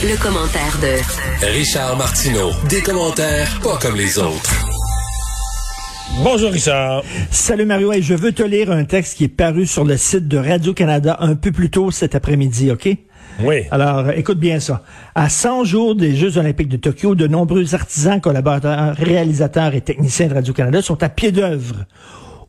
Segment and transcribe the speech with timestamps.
[0.00, 2.50] Le commentaire de Richard Martineau.
[2.70, 4.54] Des commentaires pas comme les autres.
[6.22, 7.02] Bonjour Richard.
[7.32, 10.28] Salut Mario, et je veux te lire un texte qui est paru sur le site
[10.28, 12.88] de Radio-Canada un peu plus tôt cet après-midi, OK?
[13.40, 13.62] Oui.
[13.72, 14.84] Alors, écoute bien ça.
[15.16, 20.28] À 100 jours des Jeux olympiques de Tokyo, de nombreux artisans, collaborateurs, réalisateurs et techniciens
[20.28, 21.74] de Radio-Canada sont à pied d'œuvre.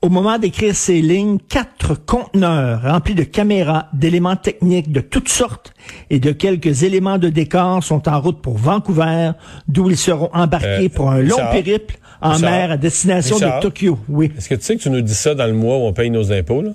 [0.02, 5.74] Au moment d'écrire ces lignes, quatre conteneurs remplis de caméras, d'éléments techniques de toutes sortes
[6.10, 9.32] et de quelques éléments de décor sont en route pour Vancouver,
[9.68, 11.52] d'où ils seront embarqués Euh, pour un long Richard?
[11.52, 12.50] périple en Richard?
[12.52, 13.58] mer à destination Richard?
[13.58, 14.00] de Tokyo.
[14.08, 14.32] Oui.
[14.38, 16.10] Est-ce que tu sais que tu nous dis ça dans le mois où on paye
[16.10, 16.72] nos impôts, là?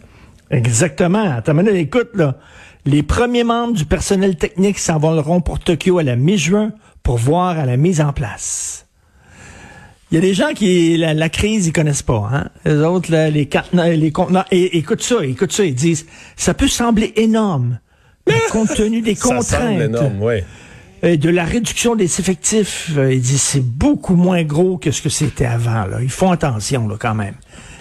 [0.51, 1.25] Exactement.
[1.34, 2.37] Attends, écoute, là.
[2.84, 6.73] Les premiers membres du personnel technique s'envoleront pour Tokyo à la mi-juin
[7.03, 8.84] pour voir à la mise en place.
[10.15, 12.49] Il y a des gens qui, la, la crise, ils connaissent pas, hein.
[12.65, 16.07] Les autres, là, les, conteneurs- les conteneurs, et écoute ça, écoute ça, ils disent,
[16.37, 17.81] ça peut sembler énorme,
[18.29, 20.35] mais compte tenu des Ça contraintes énorme, oui.
[21.03, 25.03] et de la réduction des effectifs, euh, il dit c'est beaucoup moins gros que ce
[25.03, 25.84] que c'était avant.
[25.84, 25.98] Là.
[26.01, 27.34] Ils font attention là, quand même.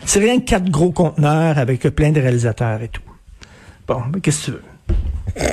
[0.06, 3.04] C'est rien que quatre gros conteneurs avec euh, plein de réalisateurs et tout.
[3.88, 4.64] Bon, mais qu'est-ce que tu veux?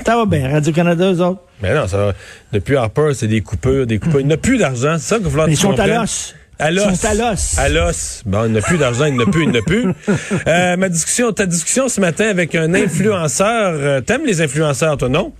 [0.06, 1.42] Ça va bien, Radio-Canada, eux autres.
[1.62, 2.12] Mais non, ça va.
[2.54, 4.20] Depuis Harper, c'est des coupures, des coupures.
[4.20, 6.34] Il n'a plus d'argent, c'est ça qu'il que ils sont à l'os.
[6.60, 6.86] À l'os.
[6.90, 7.58] Ils sont à l'os.
[7.58, 8.22] À l'os.
[8.26, 9.86] Bon, il n'a plus d'argent, il n'a plus, il n'a plus.
[10.46, 13.74] Euh, ma discussion, ta discussion ce matin avec un influenceur.
[13.76, 15.32] euh, T'aimes les influenceurs, toi, non?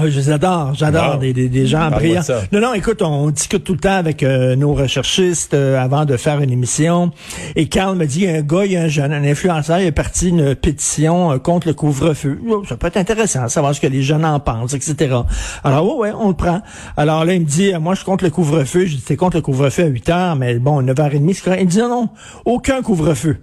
[0.00, 2.22] Oui, je les adore, j'adore des, des, des gens brillants.
[2.52, 6.16] Non, non, écoute, on discute tout le temps avec euh, nos recherchistes euh, avant de
[6.16, 7.12] faire une émission.
[7.54, 9.92] Et Carl me dit, un gars, il y a un jeune, un influenceur, il est
[9.92, 12.40] parti une pétition euh, contre le couvre-feu.
[12.48, 15.14] Oh, ça peut être intéressant, savoir ce que les jeunes en pensent, etc.
[15.62, 16.60] Alors, ouais, ouais, on le prend.
[16.96, 18.86] Alors là, il me dit, euh, moi, je suis contre le couvre-feu.
[18.86, 21.60] Je dis, t'es contre le couvre-feu à 8 heures, mais bon, 9h30, c'est correct.
[21.60, 22.08] Il me dit, non, non,
[22.44, 23.36] aucun couvre-feu.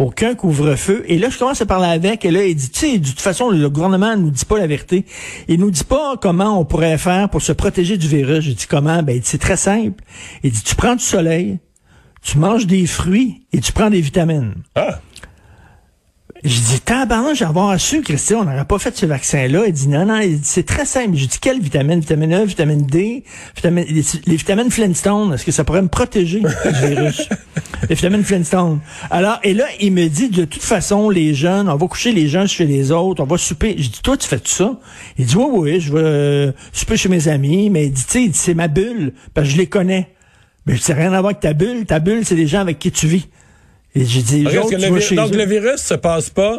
[0.00, 1.04] Aucun couvre-feu.
[1.08, 3.20] Et là, je commence à parler avec, et là, il dit, tu sais, de toute
[3.20, 5.04] façon, le gouvernement nous dit pas la vérité.
[5.46, 8.42] Il nous dit pas comment on pourrait faire pour se protéger du virus.
[8.42, 9.02] Je dis comment?
[9.02, 10.02] Ben, il dit, c'est très simple.
[10.42, 11.58] Il dit, tu prends du soleil,
[12.22, 14.54] tu manges des fruits et tu prends des vitamines.
[14.74, 15.00] Ah!
[16.42, 19.64] Je dis, tabarnak, avoir su, Christian, on n'aurait pas fait ce vaccin-là.
[19.66, 21.14] Il dit, non, non, il dit, c'est très simple.
[21.16, 22.00] Je dis, quelle vitamine?
[22.00, 23.24] Vitamine E, vitamine D,
[23.54, 26.46] vitamine, les, les vitamines Flintstone, est-ce que ça pourrait me protéger du
[26.86, 27.28] virus?
[27.88, 28.80] les vitamines Flintstone.
[29.10, 32.26] Alors, et là, il me dit, de toute façon, les jeunes, on va coucher les
[32.26, 33.74] jeunes chez les autres, on va souper.
[33.76, 34.78] Je dis, toi, tu fais tout ça?
[35.18, 38.12] Il dit, oui, oui, je vais euh, souper chez mes amis, mais il dit, tu
[38.12, 40.08] sais, il dit, c'est ma bulle, parce que je les connais.
[40.66, 41.84] Mais je sais rien à voir avec ta bulle.
[41.86, 43.28] Ta bulle, c'est les gens avec qui tu vis.
[43.94, 45.36] Et j'ai dit, autres, tu le chez donc, eux.
[45.36, 46.58] le virus se passe pas.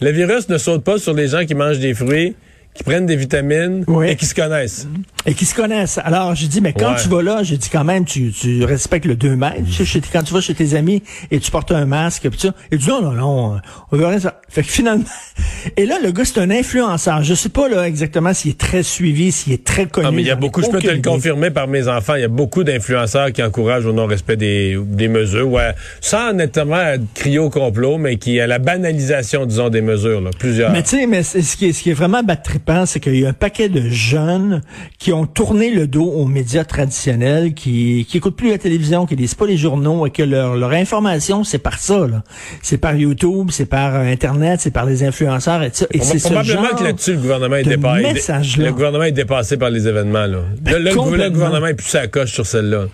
[0.00, 2.34] Le virus ne saute pas sur les gens qui mangent des fruits,
[2.72, 4.08] qui prennent des vitamines Oui.
[4.08, 4.88] et qui se connaissent.
[5.26, 5.98] Et qui se connaissent.
[6.02, 7.02] Alors, j'ai dit, mais quand Ouais.
[7.02, 9.62] tu vas là, j'ai dit quand même, tu, tu respectes le 2 mètres.
[9.70, 12.54] Tu chez- quand tu vas chez tes amis et tu portes un masque, pis ça.
[12.72, 13.60] Il dit, non, non, non,
[13.92, 14.39] on veut rien ça.
[14.50, 15.04] Fait que finalement,
[15.76, 17.22] et là, le gars, c'est un influenceur.
[17.22, 20.06] Je sais pas, là, exactement s'il est très suivi, s'il est très connu.
[20.08, 22.22] Ah, mais il y a beaucoup, je peux te le confirmer par mes enfants, il
[22.22, 27.38] y a beaucoup d'influenceurs qui encouragent au non-respect des, des mesures, ouais, sans nettement crier
[27.38, 30.72] au complot, mais qui à la banalisation, disons, des mesures, là, plusieurs.
[30.72, 33.26] Mais tu sais, mais ce qui est, ce qui est vraiment battrippant, c'est qu'il y
[33.26, 34.62] a un paquet de jeunes
[34.98, 39.14] qui ont tourné le dos aux médias traditionnels, qui, qui écoutent plus la télévision, qui
[39.14, 42.24] lisent pas les journaux et que leur, leur information, c'est par ça, là.
[42.62, 44.04] C'est par YouTube, c'est par euh,
[44.40, 45.86] Internet, c'est par les influenceurs et tout ça.
[45.92, 48.32] Et c'est ce Probablement genre que là-dessus, le gouvernement est dépassé.
[48.58, 50.38] Le gouvernement est dépassé par les événements, là.
[50.60, 51.30] Ben, le, le- le complètement.
[51.34, 52.86] gouvernement est plus sa coche sur celle-là.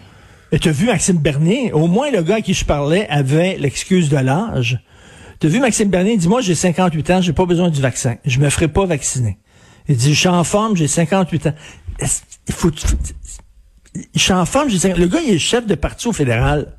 [0.53, 1.73] Et t'as vu Maxime Bernier?
[1.73, 4.79] Au moins, le gars à qui je parlais avait l'excuse de l'âge.
[5.41, 6.13] T'as vu Maxime Bernier?
[6.15, 8.17] Il dit, moi, j'ai 58 ans, j'ai pas besoin du vaccin.
[8.25, 9.39] Je me ferai pas vacciner.
[9.89, 11.55] Il dit, je suis en forme, j'ai 58 ans.
[12.49, 12.71] Il faut,
[14.15, 16.73] je suis en forme, j'ai 50 Le gars, il est chef de parti au fédéral.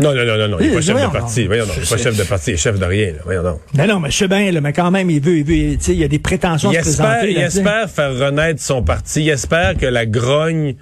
[0.00, 1.46] Non, non, non, non, non, il n'est Oui, pas chef de parti.
[1.46, 3.18] Voyons donc, il n'est pas chef de parti, il est chef de rien, là.
[3.24, 3.60] Voyons donc.
[3.76, 5.84] Non, non, mais je sais bien, là, mais quand même, il veut, il veut, tu
[5.84, 7.30] sais, il y a des prétentions Il à se espère, présenter.
[7.32, 7.58] il là, sais.
[7.58, 9.22] espère faire renaître son parti.
[9.24, 10.74] Il espère que la grogne,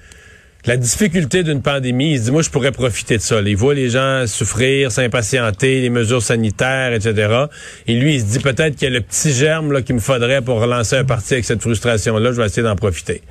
[0.66, 3.40] la difficulté d'une pandémie, il se dit, moi, je pourrais profiter de ça.
[3.40, 3.48] là.
[3.48, 7.44] Il voit les gens souffrir, s'impatienter, les mesures sanitaires, etc.
[7.86, 10.00] Et lui, il se dit peut-être qu'il y a le petit germe là, qu'il me
[10.00, 12.32] faudrait pour relancer un parti avec cette frustration-là.
[12.32, 13.22] Je vais essayer d'en profiter.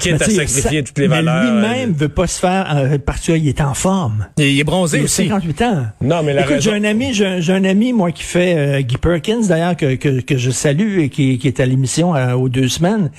[0.00, 1.54] Quitte à sacrifier ça- toutes les mais valeurs.
[1.54, 4.26] lui-même veut pas se faire euh, parce qu'il est en forme.
[4.36, 5.22] Il est bronzé Il a aussi.
[5.28, 5.86] 58 ans.
[6.02, 8.22] Non, mais la Écoute, raison- j'ai un ami, j'ai un, j'ai un ami, moi, qui
[8.22, 11.66] fait euh, Guy Perkins, d'ailleurs, que, que, que je salue et qui, qui est à
[11.66, 13.10] l'émission euh, aux deux semaines.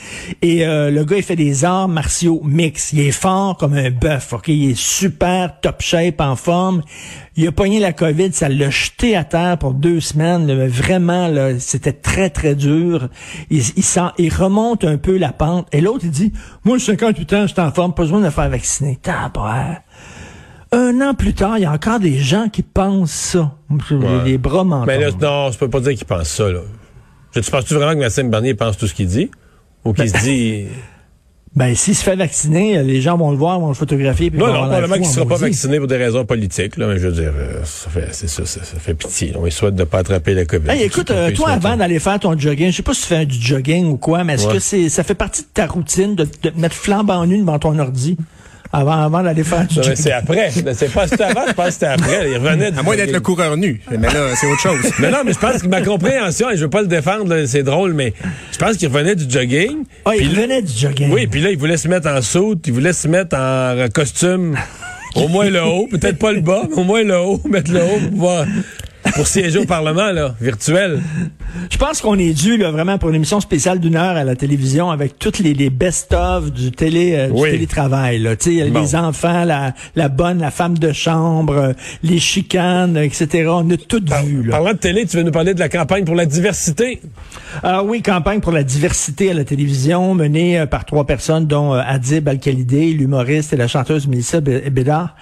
[0.41, 2.94] Et euh, le gars, il fait des arts martiaux mix.
[2.94, 4.48] Il est fort comme un bœuf, ok?
[4.48, 6.81] Il est super top shape, en forme.
[7.36, 10.48] Il a pogné la COVID, ça l'a jeté à terre pour deux semaines.
[10.48, 13.10] là, vraiment, là, c'était très, très dur.
[13.50, 15.68] Il, il, sent, il remonte un peu la pente.
[15.72, 16.31] Et l'autre, il dit,
[16.63, 18.98] moi, j'ai 58 ans, je suis en forme, pas besoin de me faire vacciner.
[19.02, 19.81] Tabarouette.
[20.72, 23.56] Un an plus tard, il y a encore des gens qui pensent ça.
[23.90, 24.24] J'ai Ouais.
[24.25, 26.60] les bras Mais là, non, je peux pas dire qu'il pense ça, là.
[27.34, 29.30] Je- Tu penses-tu vraiment que Maxime Bernier pense tout ce qu'il dit?
[29.86, 30.66] Ou qu'il se dit.
[31.56, 34.30] Ben, s'il se fait vacciner, les gens vont le voir, vont le photographier.
[34.30, 36.75] Puis non, non, probablement qu'il ne sera en pas vacciné pour des raisons politiques.
[36.75, 39.34] Là, mais je veux dire, euh, ça fait, c'est ça, ça, ça fait pitié.
[39.38, 40.69] On souhaite de ne pas attraper la COVID.
[40.69, 43.25] Hey, écoute, euh, toi, avant d'aller faire ton jogging, je sais pas si tu fais
[43.25, 44.54] du jogging ou quoi, mais est-ce Ouais.
[44.56, 47.57] que c'est, ça fait partie de ta routine de, de te mettre flambant nu devant
[47.57, 48.18] ton ordi?
[48.80, 49.95] Avant, avant d'aller faire du Non, mais jogging?
[50.04, 50.51] c'est après.
[50.74, 52.30] C'est pas c'était avant, je pense que c'était après.
[52.31, 53.80] Il revenait du À moins d'être le coureur nu.
[53.89, 54.92] Mais là, c'est autre chose.
[55.00, 57.63] Mais non, mais je pense que ma compréhension, et je veux pas le défendre, c'est
[57.63, 58.13] drôle, mais
[58.51, 59.83] je pense qu'il revenait du jogging.
[60.06, 61.12] Ah, il revenait du jogging.
[61.12, 64.56] Oui, puis là, il voulait se mettre en saut, il voulait se mettre en costume.
[65.16, 67.81] Au moins le haut, peut-être pas le bas, mais au moins le haut, mettre le
[67.81, 68.45] haut pour pouvoir-
[69.13, 71.02] pour siéger au Parlement, là, virtuel.
[71.69, 74.36] Je pense qu'on est dû là, vraiment pour une émission spéciale d'une heure à la
[74.36, 77.52] télévision avec toutes les, les best-of du, télé, euh, du Oui.
[77.52, 78.19] télétravail.
[78.19, 78.36] Là.
[78.36, 78.81] Tu sais, Bon.
[78.81, 81.74] Les enfants, la, la bonne, la femme de chambre, euh,
[82.04, 83.48] les chicanes, etc.
[83.50, 84.44] On a tout vu.
[84.44, 84.52] Là.
[84.57, 87.02] Parlant de télé, tu veux nous parler de la campagne pour la diversité?
[87.63, 91.72] Ah oui, campagne pour la diversité à la télévision menée euh, par trois personnes, dont
[91.74, 95.16] Adib Al-Khalidé, l'humoriste et la chanteuse Mélissa Bé- Bédard.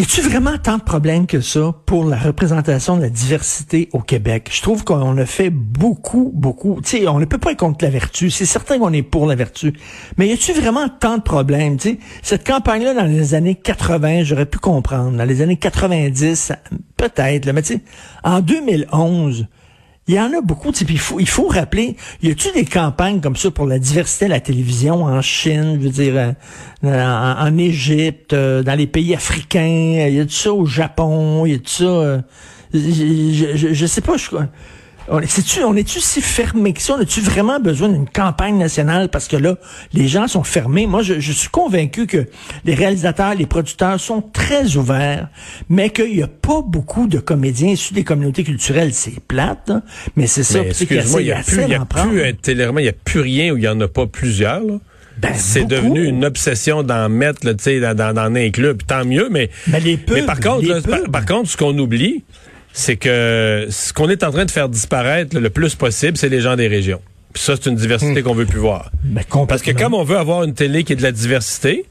[0.00, 3.98] Y a-tu vraiment tant de problèmes que ça pour la représentation de la diversité au
[3.98, 4.48] Québec?
[4.50, 6.80] Je trouve qu'on a fait beaucoup, beaucoup.
[6.82, 8.30] Tu sais, on ne peut pas être contre la vertu.
[8.30, 9.74] C'est certain qu'on est pour la vertu.
[10.16, 11.76] Mais y a-tu vraiment tant de problèmes?
[11.76, 15.18] Tu sais, cette campagne-là, dans les années 80, j'aurais pu comprendre.
[15.18, 16.52] Dans les années 90,
[16.96, 17.52] peut-être.
[17.52, 17.80] Mais tu sais,
[18.24, 19.48] en 2011,
[20.10, 20.72] il y en a beaucoup.
[20.72, 24.24] puis Il faut, il faut rappeler, y a-tu des campagnes comme ça pour la diversité
[24.24, 26.34] à la télévision en Chine, je veux dire,
[26.84, 31.70] euh, en, Égypte, euh, dans les pays africains, y a-tu ça au Japon, y a-tu
[31.70, 31.84] ça...
[31.84, 32.20] euh,
[32.74, 34.26] je, je, je sais pas, je...
[35.10, 36.94] On, sais-tu, on est-tu si fermé que ça?
[36.96, 39.08] On a-tu vraiment besoin d'une campagne nationale?
[39.08, 39.56] Parce que là,
[39.92, 40.86] les gens sont fermés.
[40.86, 42.26] Moi, je, je suis convaincu que
[42.64, 45.28] les réalisateurs, les producteurs sont très ouverts,
[45.68, 48.94] mais qu'il n'y a pas beaucoup de comédiens issus des communautés culturelles.
[48.94, 49.82] C'est plate, hein,
[50.14, 50.60] mais c'est ça.
[50.62, 52.32] Mais excuse-moi, il n'y a, plus, il y a plus un
[52.78, 54.60] il n'y a plus rien où il n'y en a pas plusieurs.
[54.60, 54.78] là?
[55.20, 58.82] Ben, c'est devenu une obsession d'en mettre là, tu sais, dans, dans, dans un club.
[58.86, 60.80] Tant mieux, mais, Mais les pubs, par contre, là,
[61.12, 62.24] par contre, ce qu'on oublie,
[62.72, 66.28] c'est que ce qu'on est en train de faire disparaître là, le plus possible, c'est
[66.28, 67.00] les gens des régions.
[67.32, 68.90] Puis ça, c'est une diversité qu'on veut plus voir.
[69.04, 71.84] Ben, Parce que comme on veut avoir une télé qui est de la diversité,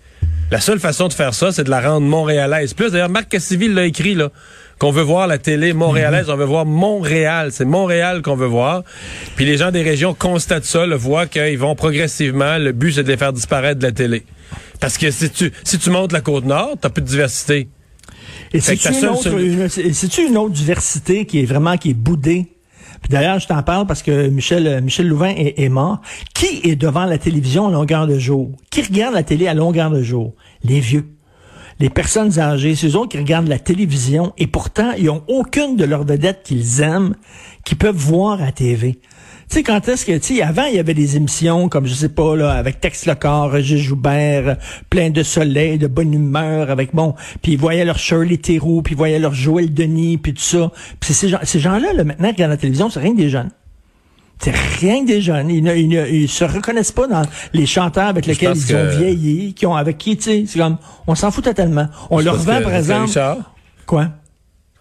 [0.52, 2.74] la seule façon de faire ça, c'est de la rendre montréalaise.
[2.74, 4.30] Plus d'ailleurs, Marc Cassiville l'a écrit là,
[4.80, 6.34] qu'on veut voir la télé montréalaise, Mhm.
[6.34, 8.84] on veut voir Montréal, c'est Montréal qu'on veut voir.
[9.36, 12.58] Puis les gens des régions constatent ça, le voient qu'ils vont progressivement.
[12.58, 14.24] Le but, c'est de les faire disparaître de la télé.
[14.80, 17.68] Parce que si tu si tu montes la côte nord, t'as plus de diversité.
[18.54, 21.92] Et ta une, seule autre- une- c'est- c'est-tu une autre diversité qui est vraiment qui
[21.92, 22.48] est boudée?
[23.02, 26.02] Puis d'ailleurs, je t'en parle parce que Michel, euh, Michel Louvain est, est mort.
[26.34, 28.52] Qui est devant la télévision à longueur de jour?
[28.72, 30.34] Qui regarde la télé à longueur de jour?
[30.64, 31.06] Les vieux.
[31.80, 35.78] Les personnes âgées, c'est eux autres qui regardent la télévision et pourtant, ils ont aucune
[35.78, 37.16] de leurs vedettes qu'ils aiment,
[37.64, 39.00] qu'ils peuvent voir à TV.
[39.50, 41.94] Tu sais, quand est-ce que, tu sais, avant, il y avait des émissions comme, je
[41.96, 44.56] sais pas, là, avec Tex Lecor, Roger Joubert, euh,
[44.92, 48.94] plein de soleil, de bonne humeur, avec, bon, puis ils voyaient leur Shirley Theroux, puis
[48.94, 50.72] ils voyaient leur Joël Denis, puis tout ça.
[51.00, 53.18] Puis c'est ces, gens, ces gens-là, là, maintenant, qui regardent la télévision, c'est rien que
[53.18, 53.50] des jeunes.
[54.38, 55.50] C'est rien que des jeunes.
[55.50, 58.88] Ils ne, ils ne- ils se reconnaissent pas dans les chanteurs avec lesquels ils ont
[59.00, 61.88] vieilli, qui ont, avec qui, tu sais, c'est comme, on s'en fout totalement.
[62.12, 63.38] On leur vend, par exemple, Richard,
[63.88, 64.10] quoi?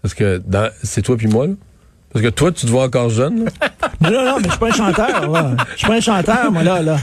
[0.03, 1.53] parce que dans- c'est toi puis moi, là?
[2.13, 3.45] Parce que toi, tu te vois encore jeune.
[3.45, 3.51] là?
[4.01, 5.51] Non, non, non, mais je suis pas un chanteur, là.
[5.73, 6.97] Je suis pas un chanteur, moi, là, là.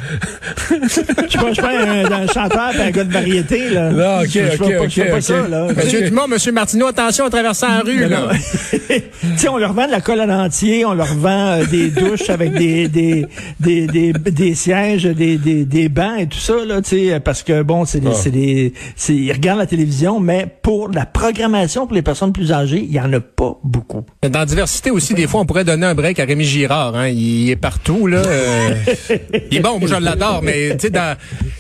[0.83, 1.15] Je suis pas,
[1.63, 3.91] pas un, un chanteur pis un gars de variété, là.
[3.91, 4.77] Non, ok, fais ok,
[5.11, 5.67] pas- ok, ça, là.
[5.77, 8.29] Monsieur Dumont, Monsieur Martineau, attention en traversant la rue, là.
[8.71, 9.03] tu
[9.37, 12.31] sais, on leur vend de la colle à entier, on leur vend euh, des douches
[12.31, 13.27] avec des des
[13.61, 17.43] des des, des sièges, des, des des bancs et tout ça là, tu sais, parce
[17.43, 18.73] que bon, c'est des c'est des
[19.09, 23.01] ils regardent la télévision, mais pour la programmation pour les personnes plus âgées, il y
[23.01, 24.05] en a pas beaucoup.
[24.23, 26.86] Dans la diversité aussi, des fois, on pourrait donner un break à Rémi Girard.
[26.95, 27.09] Hein.
[27.09, 28.19] Il est partout, là.
[28.19, 28.75] euh,
[29.51, 31.17] il est bon, moi, je l'adore, mais tu sais, dans-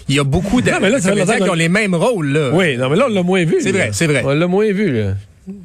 [0.08, 2.50] il y a beaucoup de Non, mais là, comédiens qui ont les mêmes rôles, là.
[2.52, 3.56] Oui, non, mais là, on l'a moins vu.
[3.60, 4.22] C'est vrai, c'est vrai.
[4.24, 5.14] On l'a moins vu, là.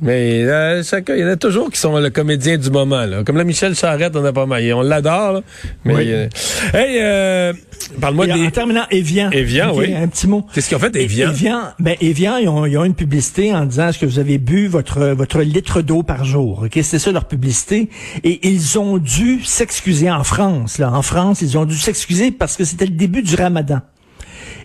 [0.02, 3.04] Mais euh, chacun, il y en a toujours qui sont le comédien du moment.
[3.06, 3.24] Là.
[3.24, 4.64] Comme là, Michel Charette, on a pas mal.
[4.74, 5.42] On l'adore.
[5.86, 6.04] Mais, Oui.
[6.08, 6.28] euh,
[6.74, 7.54] hey, euh,
[8.00, 8.52] parle-moi Et en des...
[8.52, 9.32] terminant, Evian.
[9.32, 9.94] Evian, oui.
[9.96, 10.46] Un petit mot.
[10.54, 11.32] Qu'est-ce qu'ils ont fait, Evian?
[11.32, 14.38] Evian, ben, Evian, ils ont, ils ont une publicité en disant est-ce que vous avez
[14.38, 16.62] bu votre, votre litre d'eau par jour?
[16.66, 17.90] Ok, c'est ça leur publicité.
[18.24, 20.78] Et ils ont dû s'excuser en France.
[20.78, 20.92] Là.
[20.94, 23.80] En France, ils ont dû s'excuser parce que c'était le début du ramadan.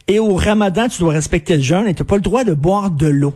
[0.08, 2.54] Et au ramadan, tu dois respecter le jeûne et tu n'as pas le droit de
[2.54, 3.34] boire de l'eau.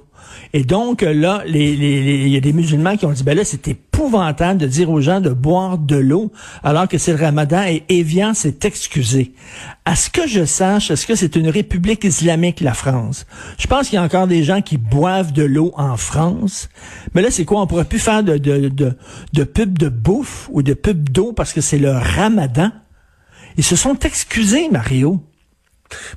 [0.53, 3.45] Et donc, là, les- les- il y a des musulmans qui ont dit, ben là,
[3.45, 6.33] c'est épouvantable de dire aux gens de boire de l'eau
[6.65, 9.33] alors que c'est le ramadan et Evian s'est excusé.
[9.85, 13.27] À ce que je sache, est-ce que c'est une république islamique, la France?
[13.59, 16.69] Je pense qu'il y a encore des gens qui boivent de l'eau en France.
[17.15, 17.61] Mais là, c'est quoi?
[17.63, 18.97] On pourrait plus faire de, de, de,
[19.33, 22.71] de pub de bouffe ou de pub d'eau parce que c'est le ramadan?
[23.57, 25.23] Ils se sont excusés, Mario.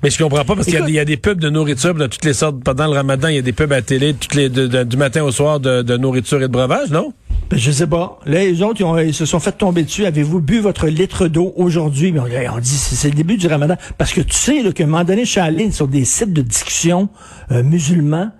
[0.02, 1.50] Mais je comprends pas parce qu'il y a des- il y, a des pubs de
[1.50, 2.64] nourriture de toutes les sortes.
[2.64, 4.98] Pendant le ramadan, il y a des pubs à télé toutes les, de- de- du
[4.98, 7.14] matin au soir de, de nourriture et de breuvage, non?
[7.50, 8.20] Ben, je sais pas.
[8.26, 10.06] Là, les autres, ils, ont- ils se sont fait tomber dessus.
[10.06, 12.12] Avez-vous bu votre litre d'eau aujourd'hui?
[12.12, 13.76] Mais on, on dit, c'est c'est le début du ramadan.
[13.98, 16.34] Parce que tu sais, là, qu'à un moment donné, je suis allé sur des sites
[16.34, 17.10] de discussion
[17.52, 18.32] euh, musulmans.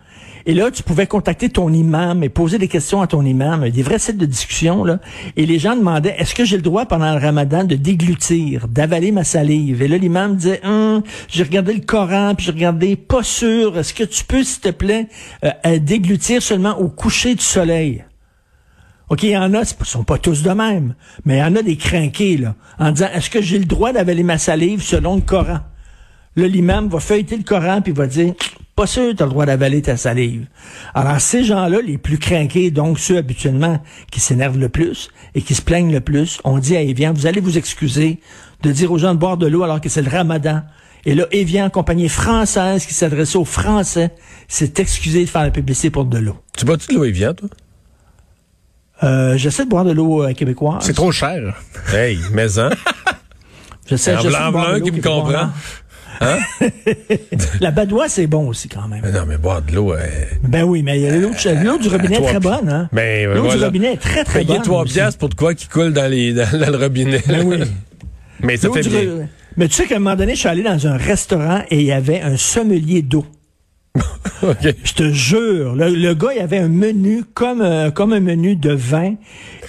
[0.46, 3.82] Et là, tu pouvais contacter ton imam et poser des questions à ton imam, des
[3.82, 5.00] vrais sites de discussion, là.
[5.38, 9.12] Et les gens demandaient, est-ce que j'ai le droit pendant le ramadan de déglutir, d'avaler
[9.12, 9.82] ma salive?
[9.82, 13.94] Et là, l'imam disait, Hum, j'ai regardé le Coran, puis j'ai regardé, pas sûr, est-ce
[13.94, 15.08] que tu peux, s'il te plaît,
[15.46, 18.04] euh, euh, déglutir seulement au coucher du soleil?
[19.10, 20.96] OK, il y en a, ils sont pas tous de même,
[21.26, 23.94] mais il y en a des crinqués, là, en disant, est-ce que j'ai le droit
[23.94, 25.60] d'avaler ma salive selon le Coran?
[26.36, 28.34] Là, l'imam va feuilleter le Coran puis va dire,
[28.76, 30.48] pas sûr, tu as le droit d'avaler ta salive.
[30.96, 35.54] Alors, ces gens-là, les plus crinqués, donc ceux habituellement qui s'énervent le plus et qui
[35.56, 38.20] se plaignent le plus, on dit à Evian, vous allez vous excuser
[38.64, 40.64] de dire aux gens de boire de l'eau alors que c'est le ramadan.
[41.06, 44.12] Et là, Evian, compagnie française qui s'adressait aux Français,
[44.48, 46.38] s'est excusé de faire la publicité pour de l'eau.
[46.58, 47.50] Tu bois-tu de l'eau Evian, toi?
[49.04, 50.82] Euh, j'essaie de boire de l'eau euh, québécoise.
[50.84, 51.62] C'est trop cher.
[51.94, 52.70] Hey, mais hein?
[53.86, 55.24] J'essaie, Un j'essaie de blanc boire de blanc l'eau qui me québécoise.
[55.24, 55.50] comprend.
[56.24, 56.68] Hein?
[57.62, 59.02] La badoie, c'est bon aussi quand même.
[59.04, 60.00] Mais non, mais boire de l'eau, euh,
[60.48, 61.32] Ben oui, mais l'eau
[61.64, 62.90] l'eau du robinet est très bonne, hein?
[62.94, 63.66] Ben, l'eau du voilà.
[63.66, 64.62] robinet est très, très bonne.
[64.62, 64.94] 3 aussi.
[64.94, 67.22] piastres pour de quoi qui coule dans, les, dans, dans le robinet.
[67.28, 67.58] Ben oui.
[68.42, 69.00] Mais ça L'eau fait du bien.
[69.02, 69.22] ro-
[69.58, 71.86] Mais tu sais qu'à un moment donné, je suis allé dans un restaurant et il
[71.86, 73.26] y avait un sommelier d'eau.
[74.84, 78.56] Je te jure, le, le gars, il avait un menu comme euh, comme un menu
[78.56, 79.14] de vin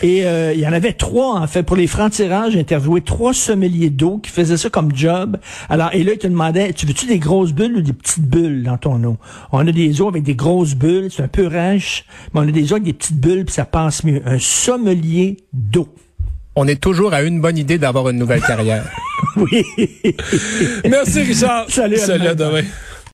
[0.02, 2.54] et euh, il y en avait trois en fait pour les francs-tirages.
[2.54, 5.36] J'ai interviewé trois sommeliers d'eau qui faisaient ça comme job.
[5.68, 8.62] Alors et là, il te demandait, tu veux-tu des grosses bulles ou des petites bulles
[8.62, 9.18] dans ton eau?
[9.52, 12.50] On a des eaux avec des grosses bulles, c'est un peu rêche, mais on a
[12.50, 14.22] des eaux avec des petites bulles puis ça passe mieux.
[14.24, 15.88] Un sommelier d'eau.
[16.56, 18.84] On est toujours à une bonne idée d'avoir une nouvelle carrière.
[19.36, 19.64] Oui.
[20.88, 21.64] Merci, Richard.
[21.68, 22.50] Salut, à Salut, à demain.
[22.50, 22.68] demain.